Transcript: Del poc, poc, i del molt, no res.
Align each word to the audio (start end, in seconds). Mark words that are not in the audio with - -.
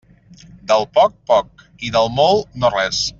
Del 0.71 0.87
poc, 0.99 1.13
poc, 1.33 1.63
i 1.89 1.93
del 1.97 2.11
molt, 2.17 2.53
no 2.65 2.77
res. 2.81 3.03